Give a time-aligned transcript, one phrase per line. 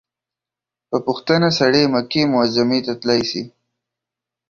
[0.89, 3.41] په پوښتنه سړى مکې معظمې ته تلاى سي.